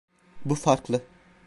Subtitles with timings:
[0.45, 1.01] Bu farklı.